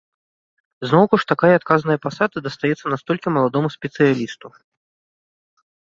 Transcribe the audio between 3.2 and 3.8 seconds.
маладому